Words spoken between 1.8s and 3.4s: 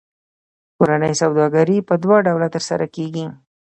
په دوه ډوله ترسره کېږي